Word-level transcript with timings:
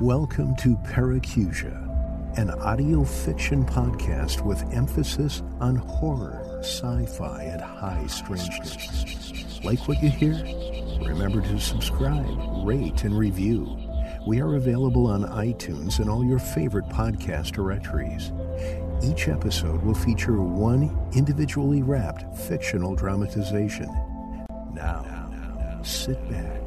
Welcome 0.00 0.56
to 0.56 0.76
Paracusia, 0.78 2.36
an 2.36 2.50
audio 2.50 3.04
fiction 3.04 3.64
podcast 3.64 4.44
with 4.44 4.60
emphasis 4.74 5.44
on 5.60 5.76
horror, 5.76 6.58
sci 6.62 7.06
fi, 7.06 7.44
and 7.44 7.60
high 7.60 8.04
strangeness. 8.08 9.60
Like 9.62 9.86
what 9.86 10.02
you 10.02 10.10
hear? 10.10 10.32
Remember 11.06 11.40
to 11.42 11.60
subscribe, 11.60 12.26
rate, 12.66 13.04
and 13.04 13.16
review. 13.16 13.78
We 14.26 14.40
are 14.40 14.56
available 14.56 15.06
on 15.06 15.26
iTunes 15.26 16.00
and 16.00 16.10
all 16.10 16.24
your 16.24 16.40
favorite 16.40 16.88
podcast 16.88 17.52
directories. 17.52 18.32
Each 19.00 19.28
episode 19.28 19.80
will 19.84 19.94
feature 19.94 20.42
one 20.42 21.08
individually 21.14 21.82
wrapped 21.82 22.36
fictional 22.36 22.96
dramatization. 22.96 23.88
Now, 24.74 25.06
sit 25.84 26.18
back 26.28 26.63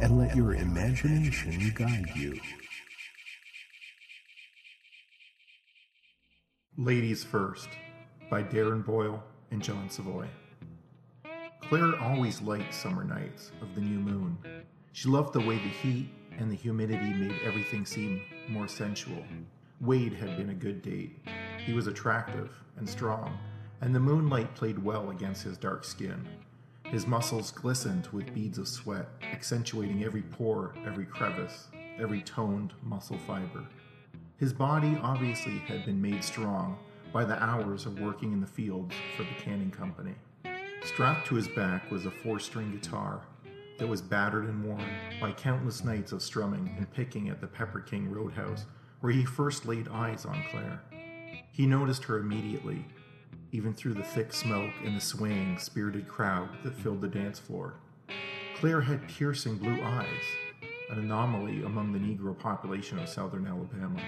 and 0.00 0.18
let 0.18 0.34
your 0.36 0.54
imagination 0.54 1.72
guide 1.74 2.10
you. 2.14 2.38
Ladies 6.76 7.22
First 7.22 7.68
by 8.30 8.42
Darren 8.42 8.84
Boyle 8.84 9.22
and 9.50 9.62
John 9.62 9.88
Savoy. 9.88 10.26
Claire 11.62 11.98
always 12.00 12.42
liked 12.42 12.74
summer 12.74 13.04
nights 13.04 13.52
of 13.62 13.74
the 13.74 13.80
new 13.80 13.98
moon. 13.98 14.36
She 14.92 15.08
loved 15.08 15.32
the 15.32 15.40
way 15.40 15.56
the 15.56 15.68
heat 15.68 16.08
and 16.38 16.50
the 16.50 16.56
humidity 16.56 17.12
made 17.14 17.40
everything 17.44 17.86
seem 17.86 18.20
more 18.48 18.68
sensual. 18.68 19.24
Wade 19.80 20.12
had 20.12 20.36
been 20.36 20.50
a 20.50 20.54
good 20.54 20.82
date. 20.82 21.18
He 21.64 21.72
was 21.72 21.86
attractive 21.86 22.50
and 22.76 22.88
strong, 22.88 23.38
and 23.80 23.94
the 23.94 24.00
moonlight 24.00 24.54
played 24.54 24.82
well 24.82 25.10
against 25.10 25.42
his 25.42 25.56
dark 25.56 25.84
skin. 25.84 26.26
His 26.94 27.08
muscles 27.08 27.50
glistened 27.50 28.06
with 28.12 28.32
beads 28.32 28.56
of 28.56 28.68
sweat, 28.68 29.08
accentuating 29.20 30.04
every 30.04 30.22
pore, 30.22 30.76
every 30.86 31.06
crevice, 31.06 31.66
every 31.98 32.22
toned 32.22 32.72
muscle 32.84 33.18
fiber. 33.26 33.64
His 34.36 34.52
body 34.52 34.96
obviously 35.02 35.58
had 35.58 35.84
been 35.84 36.00
made 36.00 36.22
strong 36.22 36.78
by 37.12 37.24
the 37.24 37.42
hours 37.42 37.84
of 37.84 37.98
working 37.98 38.32
in 38.32 38.40
the 38.40 38.46
fields 38.46 38.94
for 39.16 39.24
the 39.24 39.34
canning 39.42 39.72
company. 39.72 40.14
Strapped 40.84 41.26
to 41.26 41.34
his 41.34 41.48
back 41.48 41.90
was 41.90 42.06
a 42.06 42.12
four 42.12 42.38
string 42.38 42.70
guitar 42.70 43.22
that 43.80 43.88
was 43.88 44.00
battered 44.00 44.44
and 44.44 44.64
worn 44.64 44.88
by 45.20 45.32
countless 45.32 45.82
nights 45.82 46.12
of 46.12 46.22
strumming 46.22 46.76
and 46.78 46.88
picking 46.92 47.28
at 47.28 47.40
the 47.40 47.48
Pepper 47.48 47.80
King 47.80 48.08
Roadhouse, 48.08 48.66
where 49.00 49.12
he 49.12 49.24
first 49.24 49.66
laid 49.66 49.88
eyes 49.88 50.24
on 50.24 50.44
Claire. 50.52 50.80
He 51.50 51.66
noticed 51.66 52.04
her 52.04 52.18
immediately 52.18 52.86
even 53.54 53.72
through 53.72 53.94
the 53.94 54.02
thick 54.02 54.32
smoke 54.32 54.72
and 54.84 54.96
the 54.96 55.00
swaying, 55.00 55.56
spirited 55.58 56.08
crowd 56.08 56.48
that 56.64 56.74
filled 56.74 57.00
the 57.00 57.06
dance 57.06 57.38
floor. 57.38 57.74
Claire 58.56 58.80
had 58.80 59.08
piercing 59.08 59.56
blue 59.56 59.80
eyes, 59.80 60.24
an 60.90 60.98
anomaly 60.98 61.62
among 61.62 61.92
the 61.92 61.98
Negro 62.00 62.36
population 62.36 62.98
of 62.98 63.08
southern 63.08 63.46
Alabama. 63.46 64.02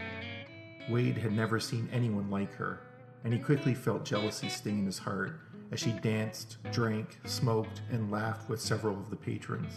Wade 0.91 1.17
had 1.17 1.31
never 1.31 1.61
seen 1.61 1.89
anyone 1.93 2.29
like 2.29 2.53
her, 2.55 2.81
and 3.23 3.33
he 3.33 3.39
quickly 3.39 3.73
felt 3.73 4.05
jealousy 4.05 4.49
sting 4.49 4.81
in 4.81 4.87
his 4.87 4.99
heart 4.99 5.39
as 5.71 5.79
she 5.79 5.93
danced, 5.93 6.57
drank, 6.73 7.17
smoked, 7.25 7.83
and 7.93 8.11
laughed 8.11 8.49
with 8.49 8.61
several 8.61 8.99
of 8.99 9.11
the 9.11 9.17
patrons. 9.17 9.75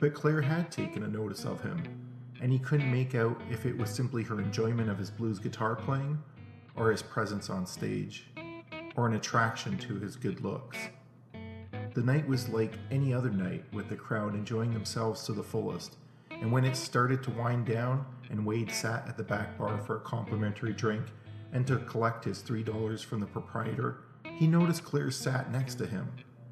But 0.00 0.12
Claire 0.12 0.42
had 0.42 0.72
taken 0.72 1.04
a 1.04 1.08
notice 1.08 1.44
of 1.44 1.62
him, 1.62 1.84
and 2.42 2.50
he 2.50 2.58
couldn't 2.58 2.90
make 2.90 3.14
out 3.14 3.40
if 3.48 3.64
it 3.64 3.78
was 3.78 3.90
simply 3.90 4.24
her 4.24 4.40
enjoyment 4.40 4.90
of 4.90 4.98
his 4.98 5.10
blues 5.10 5.38
guitar 5.38 5.76
playing 5.76 6.18
or 6.74 6.90
his 6.90 7.02
presence 7.02 7.48
on 7.48 7.64
stage 7.64 8.26
or 8.96 9.06
an 9.06 9.14
attraction 9.14 9.78
to 9.78 9.98
his 10.00 10.16
good 10.16 10.40
looks. 10.40 10.76
The 11.94 12.02
night 12.02 12.26
was 12.26 12.48
like 12.48 12.74
any 12.90 13.14
other 13.14 13.30
night, 13.30 13.64
with 13.72 13.88
the 13.88 13.96
crowd 13.96 14.34
enjoying 14.34 14.72
themselves 14.72 15.24
to 15.24 15.32
the 15.32 15.42
fullest, 15.42 15.96
and 16.30 16.50
when 16.52 16.64
it 16.64 16.76
started 16.76 17.22
to 17.22 17.30
wind 17.30 17.66
down 17.66 18.04
and 18.30 18.44
Wade 18.44 18.70
sat 18.70 19.08
at 19.08 19.16
the 19.16 19.22
back 19.22 19.56
bar 19.58 19.78
for 19.78 19.96
a 19.96 20.00
complimentary 20.00 20.72
drink 20.72 21.06
and 21.52 21.66
to 21.66 21.78
collect 21.78 22.24
his 22.24 22.42
$3 22.42 23.04
from 23.04 23.20
the 23.20 23.26
proprietor, 23.26 24.00
he 24.24 24.46
noticed 24.46 24.84
Claire 24.84 25.10
sat 25.10 25.50
next 25.50 25.76
to 25.76 25.86
him, 25.86 26.10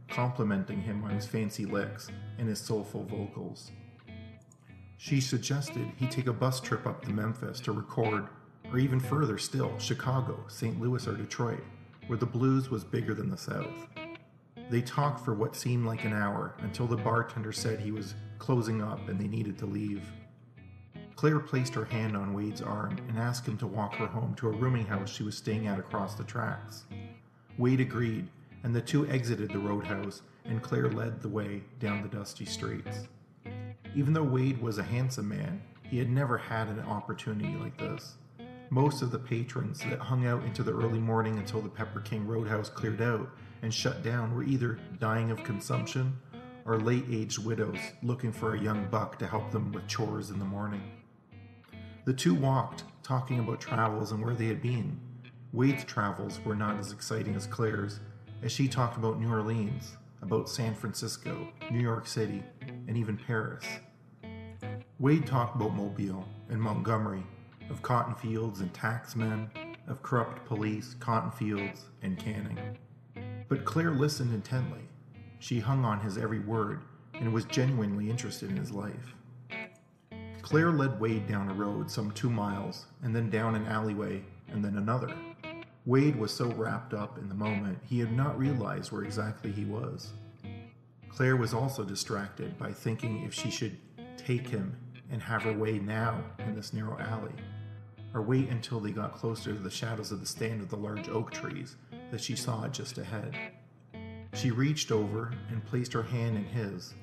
complimenting 0.08 0.80
him 0.80 1.04
on 1.04 1.10
his 1.10 1.26
fancy 1.26 1.66
licks 1.66 2.08
and 2.38 2.48
his 2.48 2.58
soulful 2.58 3.04
vocals. 3.04 3.70
She 4.96 5.20
suggested 5.20 5.86
he 5.96 6.06
take 6.06 6.28
a 6.28 6.32
bus 6.32 6.60
trip 6.60 6.86
up 6.86 7.04
to 7.04 7.10
Memphis 7.10 7.60
to 7.60 7.72
record, 7.72 8.28
or 8.72 8.78
even 8.78 9.00
further 9.00 9.36
still, 9.36 9.76
Chicago, 9.78 10.42
St. 10.48 10.80
Louis, 10.80 11.06
or 11.06 11.14
Detroit, 11.14 11.62
where 12.06 12.18
the 12.18 12.26
blues 12.26 12.70
was 12.70 12.84
bigger 12.84 13.14
than 13.14 13.30
the 13.30 13.36
South. 13.36 13.88
They 14.70 14.82
talked 14.82 15.24
for 15.24 15.34
what 15.34 15.56
seemed 15.56 15.86
like 15.86 16.04
an 16.04 16.12
hour 16.12 16.54
until 16.58 16.86
the 16.86 16.96
bartender 16.96 17.52
said 17.52 17.80
he 17.80 17.90
was 17.90 18.14
closing 18.38 18.82
up 18.82 19.08
and 19.08 19.18
they 19.18 19.28
needed 19.28 19.58
to 19.58 19.66
leave. 19.66 20.02
Claire 21.16 21.40
placed 21.40 21.74
her 21.74 21.84
hand 21.84 22.16
on 22.16 22.34
Wade's 22.34 22.62
arm 22.62 22.98
and 23.08 23.18
asked 23.18 23.46
him 23.46 23.56
to 23.58 23.66
walk 23.66 23.94
her 23.94 24.06
home 24.06 24.34
to 24.34 24.48
a 24.48 24.52
rooming 24.52 24.86
house 24.86 25.10
she 25.10 25.22
was 25.22 25.36
staying 25.36 25.66
at 25.66 25.78
across 25.78 26.14
the 26.14 26.24
tracks. 26.24 26.84
Wade 27.56 27.80
agreed, 27.80 28.28
and 28.64 28.74
the 28.74 28.80
two 28.80 29.06
exited 29.06 29.50
the 29.50 29.58
roadhouse, 29.58 30.22
and 30.44 30.62
Claire 30.62 30.90
led 30.90 31.20
the 31.20 31.28
way 31.28 31.62
down 31.78 32.02
the 32.02 32.08
dusty 32.08 32.44
streets. 32.44 33.06
Even 33.94 34.12
though 34.12 34.24
Wade 34.24 34.60
was 34.60 34.78
a 34.78 34.82
handsome 34.82 35.28
man, 35.28 35.62
he 35.82 35.98
had 35.98 36.10
never 36.10 36.36
had 36.36 36.68
an 36.68 36.80
opportunity 36.80 37.54
like 37.56 37.78
this. 37.78 38.16
Most 38.70 39.02
of 39.02 39.10
the 39.10 39.18
patrons 39.18 39.80
that 39.90 40.00
hung 40.00 40.26
out 40.26 40.42
into 40.44 40.62
the 40.62 40.72
early 40.72 40.98
morning 40.98 41.38
until 41.38 41.60
the 41.60 41.68
Pepper 41.68 42.00
King 42.00 42.26
Roadhouse 42.26 42.68
cleared 42.68 43.02
out 43.02 43.30
and 43.62 43.72
shut 43.72 44.02
down 44.02 44.34
were 44.34 44.42
either 44.42 44.78
dying 44.98 45.30
of 45.30 45.44
consumption 45.44 46.16
or 46.64 46.78
late 46.78 47.04
aged 47.10 47.44
widows 47.44 47.78
looking 48.02 48.32
for 48.32 48.54
a 48.54 48.60
young 48.60 48.86
buck 48.90 49.18
to 49.18 49.26
help 49.26 49.50
them 49.50 49.70
with 49.72 49.86
chores 49.86 50.30
in 50.30 50.38
the 50.38 50.44
morning. 50.44 50.82
The 52.04 52.14
two 52.14 52.34
walked, 52.34 52.84
talking 53.02 53.38
about 53.38 53.60
travels 53.60 54.12
and 54.12 54.24
where 54.24 54.34
they 54.34 54.46
had 54.46 54.62
been. 54.62 54.98
Wade's 55.52 55.84
travels 55.84 56.40
were 56.44 56.56
not 56.56 56.78
as 56.78 56.90
exciting 56.90 57.34
as 57.36 57.46
Claire's, 57.46 58.00
as 58.42 58.50
she 58.50 58.66
talked 58.66 58.96
about 58.96 59.20
New 59.20 59.30
Orleans, 59.30 59.96
about 60.22 60.48
San 60.48 60.74
Francisco, 60.74 61.48
New 61.70 61.80
York 61.80 62.06
City, 62.06 62.42
and 62.88 62.96
even 62.96 63.16
Paris. 63.16 63.64
Wade 64.98 65.26
talked 65.26 65.54
about 65.54 65.74
Mobile 65.74 66.26
and 66.48 66.60
Montgomery 66.60 67.24
of 67.70 67.82
cotton 67.82 68.14
fields 68.14 68.60
and 68.60 68.72
taxmen, 68.72 69.48
of 69.88 70.02
corrupt 70.02 70.44
police, 70.46 70.94
cotton 71.00 71.30
fields, 71.30 71.86
and 72.02 72.18
canning. 72.18 72.58
But 73.48 73.64
Claire 73.64 73.90
listened 73.90 74.32
intently. 74.32 74.88
She 75.38 75.60
hung 75.60 75.84
on 75.84 76.00
his 76.00 76.16
every 76.16 76.40
word 76.40 76.82
and 77.14 77.32
was 77.32 77.44
genuinely 77.44 78.10
interested 78.10 78.50
in 78.50 78.56
his 78.56 78.72
life. 78.72 79.14
Claire 80.42 80.72
led 80.72 81.00
Wade 81.00 81.26
down 81.26 81.50
a 81.50 81.54
road 81.54 81.90
some 81.90 82.10
two 82.10 82.30
miles, 82.30 82.86
and 83.02 83.14
then 83.14 83.30
down 83.30 83.54
an 83.54 83.66
alleyway, 83.66 84.22
and 84.48 84.64
then 84.64 84.76
another. 84.76 85.14
Wade 85.86 86.16
was 86.16 86.32
so 86.32 86.46
wrapped 86.52 86.94
up 86.94 87.18
in 87.18 87.28
the 87.28 87.34
moment 87.34 87.78
he 87.84 87.98
had 87.98 88.12
not 88.12 88.38
realized 88.38 88.90
where 88.90 89.04
exactly 89.04 89.52
he 89.52 89.64
was. 89.64 90.12
Claire 91.08 91.36
was 91.36 91.54
also 91.54 91.84
distracted 91.84 92.58
by 92.58 92.72
thinking 92.72 93.22
if 93.24 93.32
she 93.32 93.50
should 93.50 93.76
take 94.16 94.48
him 94.48 94.76
and 95.10 95.22
have 95.22 95.42
her 95.42 95.52
way 95.52 95.78
now 95.78 96.22
in 96.38 96.54
this 96.54 96.72
narrow 96.72 96.98
alley 96.98 97.34
or 98.14 98.22
wait 98.22 98.48
until 98.48 98.80
they 98.80 98.92
got 98.92 99.12
closer 99.12 99.52
to 99.52 99.58
the 99.58 99.70
shadows 99.70 100.12
of 100.12 100.20
the 100.20 100.26
stand 100.26 100.62
of 100.62 100.70
the 100.70 100.76
large 100.76 101.08
oak 101.08 101.32
trees 101.32 101.76
that 102.10 102.20
she 102.20 102.36
saw 102.36 102.66
just 102.68 102.96
ahead. 102.96 103.36
She 104.32 104.52
reached 104.52 104.92
over 104.92 105.32
and 105.50 105.64
placed 105.66 105.92
her 105.92 106.02
hand 106.02 106.36
in 106.36 106.44
his 106.44 106.94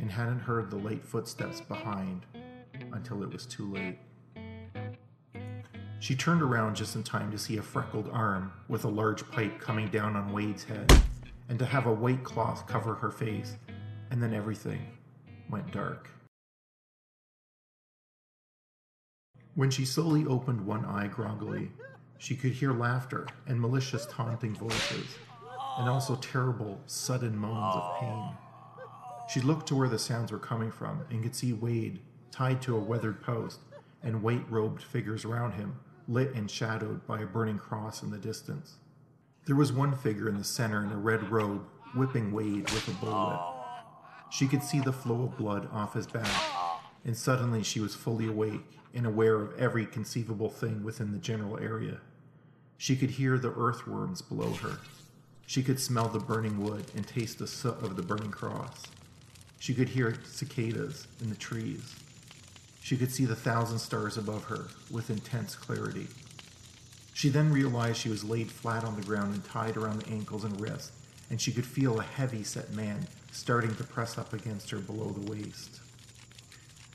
and 0.00 0.10
hadn't 0.10 0.40
heard 0.40 0.70
the 0.70 0.76
light 0.76 1.04
footsteps 1.04 1.60
behind 1.60 2.24
until 2.92 3.22
it 3.22 3.32
was 3.32 3.44
too 3.44 3.72
late. 3.72 3.98
She 6.00 6.16
turned 6.16 6.42
around 6.42 6.74
just 6.74 6.96
in 6.96 7.02
time 7.02 7.30
to 7.30 7.38
see 7.38 7.58
a 7.58 7.62
freckled 7.62 8.08
arm 8.12 8.52
with 8.68 8.84
a 8.84 8.88
large 8.88 9.28
pipe 9.30 9.60
coming 9.60 9.88
down 9.88 10.16
on 10.16 10.32
Wade's 10.32 10.64
head 10.64 10.92
and 11.48 11.58
to 11.58 11.64
have 11.64 11.86
a 11.86 11.92
white 11.92 12.24
cloth 12.24 12.66
cover 12.66 12.94
her 12.94 13.10
face, 13.10 13.56
and 14.10 14.22
then 14.22 14.34
everything 14.34 14.80
went 15.48 15.70
dark. 15.70 16.08
When 19.54 19.70
she 19.70 19.84
slowly 19.84 20.24
opened 20.24 20.64
one 20.64 20.86
eye 20.86 21.08
groggily, 21.08 21.72
she 22.16 22.34
could 22.34 22.52
hear 22.52 22.72
laughter 22.72 23.26
and 23.46 23.60
malicious 23.60 24.06
taunting 24.06 24.54
voices, 24.54 25.18
and 25.78 25.90
also 25.90 26.16
terrible, 26.16 26.80
sudden 26.86 27.36
moans 27.36 27.76
of 27.76 28.00
pain. 28.00 28.30
She 29.28 29.40
looked 29.40 29.68
to 29.68 29.74
where 29.74 29.90
the 29.90 29.98
sounds 29.98 30.32
were 30.32 30.38
coming 30.38 30.70
from 30.70 31.02
and 31.10 31.22
could 31.22 31.34
see 31.34 31.52
Wade 31.52 32.00
tied 32.30 32.62
to 32.62 32.76
a 32.76 32.80
weathered 32.80 33.22
post 33.22 33.60
and 34.02 34.22
white 34.22 34.50
robed 34.50 34.82
figures 34.82 35.26
around 35.26 35.52
him, 35.52 35.78
lit 36.08 36.34
and 36.34 36.50
shadowed 36.50 37.06
by 37.06 37.20
a 37.20 37.26
burning 37.26 37.58
cross 37.58 38.02
in 38.02 38.10
the 38.10 38.18
distance. 38.18 38.76
There 39.44 39.56
was 39.56 39.70
one 39.70 39.94
figure 39.94 40.30
in 40.30 40.38
the 40.38 40.44
center 40.44 40.82
in 40.82 40.92
a 40.92 40.96
red 40.96 41.30
robe, 41.30 41.66
whipping 41.94 42.32
Wade 42.32 42.70
with 42.70 42.88
a 42.88 42.92
bullwhip. 42.92 43.54
She 44.30 44.48
could 44.48 44.62
see 44.62 44.80
the 44.80 44.92
flow 44.92 45.24
of 45.24 45.36
blood 45.36 45.68
off 45.72 45.92
his 45.92 46.06
back, 46.06 46.51
and 47.04 47.16
suddenly 47.16 47.62
she 47.62 47.80
was 47.80 47.94
fully 47.94 48.26
awake 48.26 48.78
and 48.94 49.06
aware 49.06 49.36
of 49.36 49.58
every 49.58 49.86
conceivable 49.86 50.50
thing 50.50 50.82
within 50.82 51.12
the 51.12 51.18
general 51.18 51.58
area. 51.58 51.98
She 52.78 52.96
could 52.96 53.10
hear 53.10 53.38
the 53.38 53.52
earthworms 53.52 54.22
below 54.22 54.52
her. 54.54 54.78
She 55.46 55.62
could 55.62 55.80
smell 55.80 56.08
the 56.08 56.18
burning 56.18 56.62
wood 56.62 56.86
and 56.94 57.06
taste 57.06 57.38
the 57.38 57.46
soot 57.46 57.82
of 57.82 57.96
the 57.96 58.02
burning 58.02 58.30
cross. 58.30 58.84
She 59.58 59.74
could 59.74 59.90
hear 59.90 60.16
cicadas 60.24 61.06
in 61.20 61.30
the 61.30 61.36
trees. 61.36 61.94
She 62.82 62.96
could 62.96 63.12
see 63.12 63.24
the 63.24 63.36
thousand 63.36 63.78
stars 63.78 64.16
above 64.16 64.44
her 64.44 64.66
with 64.90 65.10
intense 65.10 65.54
clarity. 65.54 66.08
She 67.14 67.28
then 67.28 67.52
realized 67.52 67.98
she 67.98 68.08
was 68.08 68.24
laid 68.24 68.50
flat 68.50 68.84
on 68.84 68.96
the 68.96 69.06
ground 69.06 69.34
and 69.34 69.44
tied 69.44 69.76
around 69.76 70.02
the 70.02 70.10
ankles 70.10 70.44
and 70.44 70.60
wrists, 70.60 70.90
and 71.30 71.40
she 71.40 71.52
could 71.52 71.66
feel 71.66 72.00
a 72.00 72.02
heavy 72.02 72.42
set 72.42 72.72
man 72.72 73.06
starting 73.30 73.74
to 73.76 73.84
press 73.84 74.18
up 74.18 74.32
against 74.32 74.70
her 74.70 74.78
below 74.78 75.10
the 75.10 75.30
waist. 75.30 75.80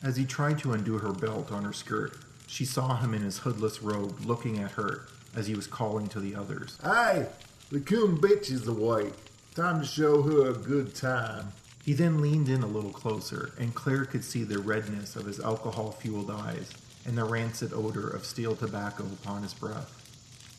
As 0.03 0.15
he 0.15 0.25
tried 0.25 0.59
to 0.59 0.73
undo 0.73 0.99
her 0.99 1.11
belt 1.11 1.51
on 1.51 1.63
her 1.63 1.73
skirt, 1.73 2.17
she 2.45 2.65
saw 2.65 2.97
him 2.97 3.13
in 3.13 3.21
his 3.21 3.39
hoodless 3.39 3.81
robe 3.81 4.19
looking 4.25 4.59
at 4.59 4.71
her 4.71 5.01
as 5.35 5.47
he 5.47 5.55
was 5.55 5.67
calling 5.67 6.07
to 6.07 6.19
the 6.19 6.35
others. 6.35 6.77
Hey, 6.81 7.27
the 7.71 7.79
coon 7.79 8.17
bitch 8.17 8.51
is 8.51 8.67
awake. 8.67 9.13
Time 9.55 9.81
to 9.81 9.87
show 9.87 10.21
her 10.21 10.49
a 10.49 10.53
good 10.53 10.95
time. 10.95 11.51
He 11.83 11.93
then 11.93 12.21
leaned 12.21 12.49
in 12.49 12.63
a 12.63 12.67
little 12.67 12.91
closer, 12.91 13.53
and 13.57 13.73
Claire 13.73 14.05
could 14.05 14.23
see 14.23 14.43
the 14.43 14.59
redness 14.59 15.15
of 15.15 15.25
his 15.25 15.39
alcohol 15.39 15.91
fueled 15.91 16.29
eyes 16.29 16.69
and 17.05 17.17
the 17.17 17.23
rancid 17.23 17.73
odor 17.73 18.09
of 18.09 18.25
steel 18.25 18.55
tobacco 18.55 19.05
upon 19.21 19.41
his 19.41 19.53
breath. 19.53 19.93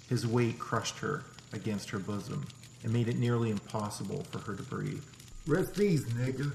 His 0.08 0.26
weight 0.26 0.58
crushed 0.58 0.99
her 0.99 1.23
against 1.52 1.91
her 1.91 1.99
bosom 1.99 2.46
and 2.82 2.93
made 2.93 3.08
it 3.08 3.19
nearly 3.19 3.50
impossible 3.50 4.25
for 4.31 4.38
her 4.41 4.55
to 4.55 4.62
breathe. 4.62 5.05
Rest 5.46 5.79
easy, 5.79 6.11
nigga. 6.12 6.52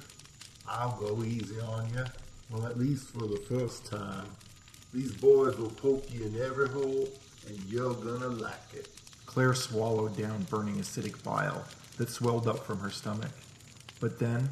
I'll 0.68 0.97
go 1.00 1.24
easy 1.24 1.59
on 1.59 1.89
you. 1.94 2.06
Well, 2.53 2.67
at 2.67 2.77
least 2.77 3.07
for 3.07 3.25
the 3.25 3.41
first 3.50 3.88
time. 3.88 4.27
These 4.94 5.13
boys 5.13 5.57
will 5.57 5.71
poke 5.71 6.13
you 6.13 6.25
in 6.25 6.39
every 6.39 6.69
hole, 6.69 7.09
and 7.47 7.59
you're 7.63 7.95
gonna 7.95 8.27
like 8.27 8.73
it. 8.75 8.89
Claire 9.25 9.55
swallowed 9.55 10.15
down 10.15 10.44
burning 10.44 10.75
acidic 10.75 11.23
bile 11.23 11.65
that 11.97 12.11
swelled 12.11 12.47
up 12.47 12.63
from 12.63 12.77
her 12.79 12.91
stomach. 12.91 13.31
But 14.00 14.19
then, 14.19 14.50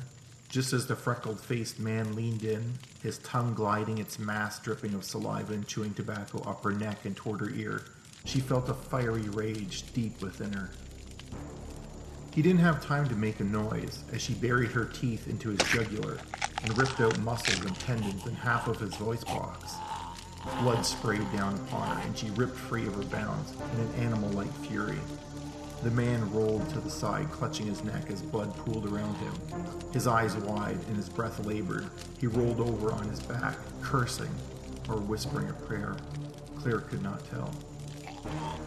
just 0.49 0.73
as 0.73 0.87
the 0.87 0.95
freckled 0.95 1.39
faced 1.39 1.79
man 1.79 2.15
leaned 2.15 2.43
in, 2.43 2.73
his 3.03 3.19
tongue 3.19 3.53
gliding 3.53 3.99
its 3.99 4.17
mass 4.17 4.57
dripping 4.57 4.95
of 4.95 5.03
saliva 5.03 5.53
and 5.53 5.67
chewing 5.67 5.93
tobacco 5.93 6.41
up 6.41 6.63
her 6.63 6.71
neck 6.71 7.05
and 7.05 7.15
toward 7.15 7.39
her 7.41 7.51
ear, 7.51 7.83
she 8.25 8.39
felt 8.39 8.67
a 8.67 8.73
fiery 8.73 9.29
rage 9.29 9.93
deep 9.93 10.19
within 10.23 10.53
her. 10.53 10.71
He 12.33 12.41
didn't 12.41 12.61
have 12.61 12.83
time 12.83 13.07
to 13.09 13.15
make 13.15 13.39
a 13.41 13.43
noise 13.43 14.03
as 14.11 14.23
she 14.23 14.33
buried 14.33 14.71
her 14.71 14.85
teeth 14.85 15.27
into 15.27 15.49
his 15.49 15.59
jugular 15.69 16.17
and 16.63 16.77
ripped 16.77 16.99
out 16.99 17.17
muscles 17.19 17.65
and 17.65 17.79
tendons 17.79 18.25
and 18.25 18.37
half 18.37 18.67
of 18.67 18.79
his 18.79 18.95
voice 18.95 19.23
box. 19.23 19.75
Blood 20.61 20.85
sprayed 20.85 21.31
down 21.31 21.55
upon 21.55 21.95
her, 21.95 22.01
and 22.03 22.17
she 22.17 22.29
ripped 22.31 22.55
free 22.55 22.87
of 22.87 22.95
her 22.95 23.03
bounds 23.03 23.53
in 23.73 23.79
an 23.79 23.93
animal 23.95 24.29
like 24.29 24.51
fury. 24.65 24.99
The 25.83 25.91
man 25.91 26.31
rolled 26.31 26.69
to 26.69 26.79
the 26.79 26.89
side, 26.89 27.31
clutching 27.31 27.65
his 27.65 27.83
neck 27.83 28.09
as 28.11 28.21
blood 28.21 28.55
pooled 28.57 28.91
around 28.91 29.15
him. 29.15 29.33
His 29.93 30.05
eyes 30.05 30.35
wide 30.35 30.79
and 30.87 30.95
his 30.95 31.09
breath 31.09 31.43
labored, 31.45 31.89
he 32.19 32.27
rolled 32.27 32.59
over 32.59 32.91
on 32.91 33.07
his 33.09 33.19
back, 33.19 33.57
cursing 33.81 34.29
or 34.89 34.97
whispering 34.97 35.49
a 35.49 35.53
prayer. 35.53 35.95
Claire 36.59 36.81
could 36.81 37.01
not 37.01 37.25
tell. 37.29 37.51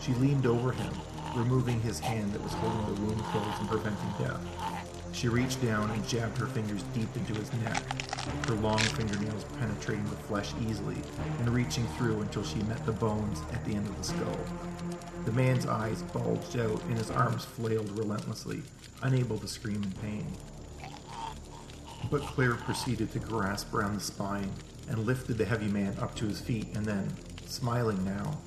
She 0.01 0.13
leaned 0.15 0.47
over 0.47 0.73
him, 0.73 0.93
removing 1.37 1.81
his 1.81 2.01
hand 2.01 2.33
that 2.33 2.43
was 2.43 2.53
holding 2.55 2.95
the 2.95 3.01
wound 3.03 3.23
closed 3.25 3.61
and 3.61 3.69
preventing 3.69 4.11
death. 4.19 4.84
She 5.15 5.29
reached 5.29 5.63
down 5.63 5.91
and 5.93 6.07
jabbed 6.09 6.37
her 6.39 6.47
fingers 6.47 6.83
deep 6.93 7.09
into 7.17 7.35
his 7.35 7.53
neck, 7.63 7.83
her 8.49 8.55
long 8.57 8.79
fingernails 8.79 9.45
penetrating 9.61 10.05
the 10.05 10.17
flesh 10.17 10.53
easily 10.69 10.97
and 11.39 11.49
reaching 11.49 11.87
through 11.97 12.21
until 12.21 12.43
she 12.43 12.59
met 12.65 12.85
the 12.85 12.93
bones 12.93 13.41
at 13.53 13.65
the 13.65 13.75
end 13.75 13.87
of 13.87 13.97
the 13.97 14.05
skull. 14.05 14.39
The 15.25 15.33
man's 15.33 15.67
eyes 15.67 16.03
bulged 16.03 16.59
out 16.59 16.83
and 16.85 16.99
his 16.99 17.13
arms 17.13 17.45
flailed 17.45 17.97
relentlessly, 17.97 18.63
unable 19.03 19.39
to 19.39 19.47
scream 19.47 19.85
in 19.85 19.93
pain. 19.93 20.27
But 22.11 22.23
Claire 22.23 22.55
proceeded 22.55 23.13
to 23.13 23.21
grasp 23.21 23.73
around 23.73 23.95
the 23.95 24.01
spine 24.01 24.51
and 24.89 25.07
lifted 25.07 25.39
the 25.39 25.45
heavy 25.45 25.69
man 25.69 25.97
up 26.01 26.17
to 26.17 26.27
his 26.27 26.41
feet 26.41 26.67
and 26.75 26.85
then, 26.85 27.09
smiling 27.47 28.05
now, 28.05 28.39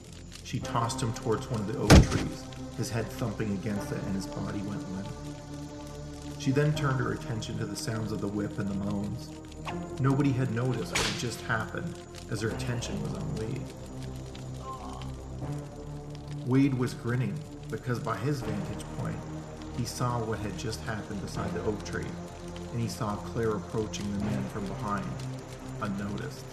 she 0.43 0.59
tossed 0.59 1.01
him 1.01 1.13
towards 1.13 1.49
one 1.49 1.61
of 1.61 1.67
the 1.67 1.79
oak 1.79 1.89
trees, 2.11 2.43
his 2.75 2.89
head 2.89 3.07
thumping 3.07 3.53
against 3.53 3.91
it 3.91 4.03
and 4.03 4.15
his 4.15 4.27
body 4.27 4.59
went 4.59 4.93
limp. 4.93 5.07
She 6.47 6.53
then 6.53 6.73
turned 6.75 7.01
her 7.01 7.11
attention 7.11 7.57
to 7.57 7.65
the 7.65 7.75
sounds 7.75 8.13
of 8.13 8.21
the 8.21 8.27
whip 8.29 8.57
and 8.57 8.69
the 8.69 8.85
moans. 8.89 9.27
Nobody 9.99 10.31
had 10.31 10.49
noticed 10.55 10.93
what 10.93 11.05
had 11.05 11.19
just 11.19 11.41
happened, 11.41 11.93
as 12.31 12.39
her 12.39 12.47
attention 12.47 13.03
was 13.03 13.15
on 13.15 13.35
Wade. 13.35 13.61
Wade 16.45 16.73
was 16.73 16.93
grinning 16.93 17.37
because, 17.69 17.99
by 17.99 18.15
his 18.15 18.39
vantage 18.39 18.85
point, 18.97 19.17
he 19.77 19.83
saw 19.83 20.23
what 20.23 20.39
had 20.39 20.57
just 20.57 20.79
happened 20.85 21.21
beside 21.21 21.53
the 21.53 21.61
oak 21.65 21.83
tree, 21.83 22.07
and 22.71 22.79
he 22.79 22.87
saw 22.87 23.17
Claire 23.17 23.57
approaching 23.57 24.09
the 24.17 24.23
men 24.23 24.41
from 24.53 24.65
behind, 24.67 25.05
unnoticed. 25.81 26.45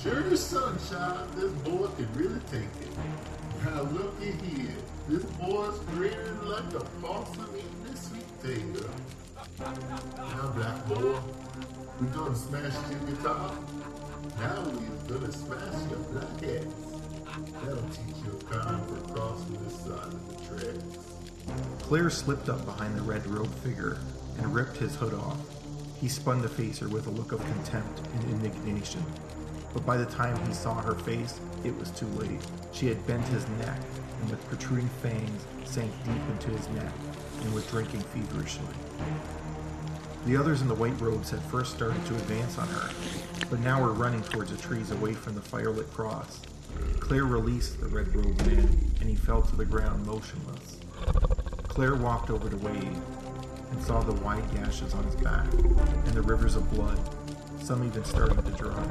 Sure 0.00 0.36
sunshine, 0.36 1.26
this 1.34 1.50
boy 1.64 1.88
can 1.96 2.08
really 2.14 2.40
take 2.48 2.62
it. 2.62 3.64
Now 3.64 3.82
looky 3.82 4.30
here. 4.46 4.76
This 5.08 5.24
boy's 5.24 5.80
grinning 5.96 6.44
like 6.44 6.74
a 6.74 6.84
possum 7.02 7.48
eating 7.56 7.92
a 7.92 7.96
sweet 7.96 8.40
potato. 8.40 8.88
Now, 9.58 10.52
black 10.54 10.86
boy, 10.88 11.18
we 12.00 12.06
gonna 12.08 12.34
smash 12.34 12.74
your 12.90 13.00
guitar. 13.00 13.52
Now 14.38 14.64
we 14.64 14.86
gonna 15.08 15.32
smash 15.32 15.90
your 15.90 15.98
black 16.10 16.42
ass. 16.42 16.92
That'll 17.62 17.88
teach 17.90 18.16
you 18.24 18.38
a 18.40 18.44
kind 18.52 18.86
for 18.88 19.14
crossing 19.14 19.58
this 19.64 19.80
side 19.80 20.12
of 20.12 20.28
the 20.28 20.34
tracks. 20.46 20.98
Claire 21.82 22.10
slipped 22.10 22.48
up 22.48 22.64
behind 22.64 22.96
the 22.96 23.02
red 23.02 23.26
robed 23.26 23.54
figure 23.56 23.98
and 24.38 24.54
ripped 24.54 24.76
his 24.76 24.96
hood 24.96 25.14
off. 25.14 25.38
He 26.00 26.08
spun 26.08 26.42
to 26.42 26.48
face 26.48 26.78
her 26.78 26.88
with 26.88 27.06
a 27.06 27.10
look 27.10 27.32
of 27.32 27.40
contempt 27.44 28.00
and 28.14 28.24
indignation. 28.30 29.04
But 29.72 29.86
by 29.86 29.96
the 29.96 30.06
time 30.06 30.36
he 30.46 30.52
saw 30.52 30.80
her 30.80 30.94
face, 30.94 31.40
it 31.64 31.76
was 31.78 31.90
too 31.90 32.06
late. 32.08 32.40
She 32.72 32.86
had 32.86 33.06
bent 33.06 33.26
his 33.28 33.46
neck, 33.58 33.80
and 34.22 34.30
with 34.30 34.48
protruding 34.48 34.88
fangs, 35.02 35.46
sank 35.64 35.92
deep 36.04 36.22
into 36.30 36.50
his 36.50 36.68
neck 36.70 36.92
and 37.42 37.52
was 37.52 37.66
drinking 37.66 38.00
feverishly. 38.00 38.64
The 40.24 40.36
others 40.36 40.62
in 40.62 40.68
the 40.68 40.74
white 40.74 40.98
robes 41.00 41.30
had 41.30 41.42
first 41.42 41.74
started 41.74 42.04
to 42.06 42.14
advance 42.14 42.56
on 42.56 42.68
her, 42.68 42.90
but 43.50 43.58
now 43.60 43.82
were 43.82 43.92
running 43.92 44.22
towards 44.22 44.52
the 44.52 44.56
trees 44.56 44.92
away 44.92 45.14
from 45.14 45.34
the 45.34 45.40
firelit 45.40 45.90
cross. 45.92 46.40
Claire 47.00 47.24
released 47.24 47.80
the 47.80 47.88
red 47.88 48.14
robed 48.14 48.46
man, 48.46 48.68
and 49.00 49.10
he 49.10 49.16
fell 49.16 49.42
to 49.42 49.56
the 49.56 49.64
ground 49.64 50.06
motionless. 50.06 50.78
Claire 51.66 51.96
walked 51.96 52.30
over 52.30 52.48
to 52.48 52.56
Wade 52.58 52.96
and 53.72 53.82
saw 53.82 54.00
the 54.00 54.12
wide 54.22 54.48
gashes 54.54 54.94
on 54.94 55.02
his 55.04 55.16
back 55.16 55.52
and 55.52 56.12
the 56.14 56.22
rivers 56.22 56.54
of 56.54 56.70
blood, 56.70 57.00
some 57.60 57.84
even 57.84 58.04
starting 58.04 58.42
to 58.42 58.50
dry. 58.52 58.86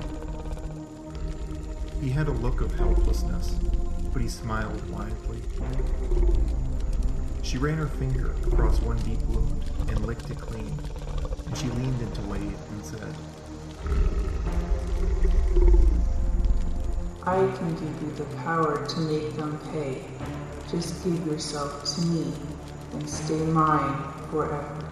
He 2.02 2.10
had 2.10 2.28
a 2.28 2.32
look 2.32 2.62
of 2.62 2.74
helplessness, 2.74 3.56
but 4.14 4.22
he 4.22 4.28
smiled 4.28 4.90
widely. 4.90 5.42
She 7.44 7.58
ran 7.58 7.78
her 7.78 7.88
finger 7.88 8.36
across 8.48 8.82
one 8.82 8.98
deep 9.00 9.22
wound 9.24 9.72
and 9.90 10.06
licked 10.06 10.30
it 10.30 10.38
clean, 10.38 10.78
and 11.46 11.58
she 11.58 11.68
leaned 11.68 12.02
into 12.02 12.22
Wade 12.22 12.42
and 12.42 12.86
said, 12.86 13.16
I 17.24 17.36
can 17.58 17.74
give 17.76 18.02
you 18.02 18.12
the 18.16 18.36
power 18.38 18.86
to 18.86 19.00
make 19.02 19.36
them 19.36 19.60
pay. 19.72 20.04
Just 20.70 21.04
give 21.04 21.26
yourself 21.28 21.84
to 21.96 22.02
me 22.08 22.34
and 22.94 23.10
stay 23.10 23.38
mine 23.38 24.14
forever. 24.30 24.92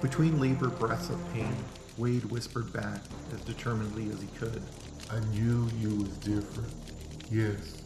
Between 0.00 0.40
labor 0.40 0.68
breaths 0.68 1.10
of 1.10 1.18
pain, 1.32 1.56
Wade 1.96 2.24
whispered 2.26 2.72
back 2.72 3.00
as 3.32 3.40
determinedly 3.40 4.10
as 4.10 4.20
he 4.20 4.28
could. 4.38 4.62
I 5.10 5.20
knew 5.32 5.66
you 5.80 5.96
was 5.96 6.10
different. 6.18 6.70
Yes. 7.30 7.82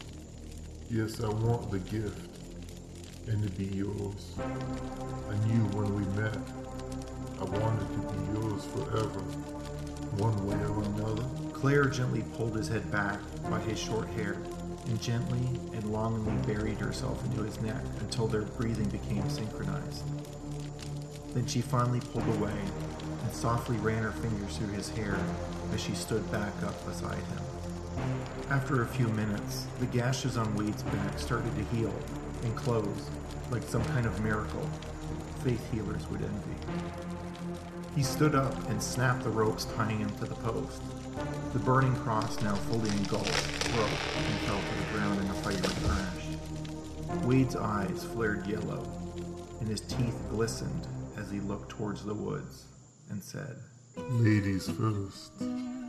Yes, 0.91 1.23
I 1.23 1.29
want 1.29 1.71
the 1.71 1.79
gift. 1.79 2.19
And 3.29 3.41
to 3.45 3.51
be 3.51 3.67
yours. 3.67 4.35
I 4.41 5.47
knew 5.47 5.63
when 5.77 5.95
we 5.95 6.03
met, 6.21 6.37
I 7.41 7.45
wanted 7.45 7.89
to 7.93 8.13
be 8.13 8.41
yours 8.41 8.65
forever. 8.65 9.21
One 10.19 10.47
way 10.49 10.57
or 10.65 10.83
another. 10.83 11.23
Claire 11.53 11.85
gently 11.85 12.25
pulled 12.37 12.57
his 12.57 12.67
head 12.67 12.91
back 12.91 13.21
by 13.49 13.61
his 13.61 13.79
short 13.79 14.09
hair 14.09 14.37
and 14.87 15.01
gently 15.01 15.47
and 15.75 15.93
longingly 15.93 16.35
buried 16.53 16.79
herself 16.79 17.25
into 17.25 17.45
his 17.45 17.61
neck 17.61 17.85
until 18.01 18.27
their 18.27 18.43
breathing 18.43 18.89
became 18.89 19.31
synchronized. 19.31 20.03
Then 21.35 21.47
she 21.47 21.61
finally 21.61 22.01
pulled 22.01 22.27
away 22.37 22.59
and 23.23 23.33
softly 23.33 23.77
ran 23.77 24.03
her 24.03 24.11
fingers 24.11 24.57
through 24.57 24.73
his 24.73 24.89
hair 24.91 25.17
as 25.73 25.81
she 25.81 25.95
stood 25.95 26.31
back 26.31 26.53
up 26.63 26.87
beside 26.87 27.17
him. 27.17 27.43
After 28.51 28.83
a 28.83 28.87
few 28.87 29.09
minutes, 29.09 29.67
the 29.81 29.87
gashes 29.87 30.37
on 30.37 30.55
Wade's 30.55 30.83
back 30.83 31.19
started 31.19 31.55
to 31.57 31.77
heal 31.77 31.95
and 32.45 32.55
close 32.57 33.11
like 33.51 33.63
some 33.63 33.85
kind 33.87 34.07
of 34.07 34.21
miracle 34.23 34.69
faith 35.43 35.73
healers 35.73 36.09
would 36.09 36.23
envy. 36.23 36.55
He 37.97 38.03
stood 38.03 38.35
up 38.35 38.55
and 38.71 38.83
snapped 38.83 39.25
the 39.25 39.31
ropes 39.31 39.67
tying 39.77 39.99
him 39.99 40.11
to 40.19 40.25
the 40.25 40.35
post. 40.37 40.83
The 41.53 41.59
burning 41.59 41.95
cross, 41.97 42.41
now 42.41 42.55
fully 42.55 42.91
engulfed, 42.91 43.75
broke 43.75 43.89
and 43.89 44.39
fell 44.47 44.61
to 44.61 44.79
the 44.79 44.99
ground 44.99 45.21
in 45.21 45.31
a 45.31 45.35
fiery 45.35 45.61
crash. 45.85 47.25
Wade's 47.25 47.57
eyes 47.57 48.05
flared 48.15 48.47
yellow, 48.47 48.87
and 49.61 49.69
his 49.69 49.83
teeth 49.83 50.17
glistened 50.31 50.87
as 51.19 51.31
he 51.31 51.41
looked 51.41 51.71
towards 51.71 52.05
the 52.05 52.15
woods 52.15 52.65
and 53.11 53.23
said, 53.23 53.59
Ladies 53.97 54.71
first. 54.71 55.82